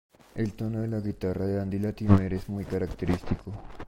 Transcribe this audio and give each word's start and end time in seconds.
El 0.33 0.53
tono 0.55 0.81
de 0.81 0.87
la 0.87 0.99
guitarra 0.99 1.45
de 1.45 1.61
Andy 1.61 1.77
Latimer 1.77 2.33
es 2.33 2.49
muy 2.49 2.65
característico. 2.65 3.53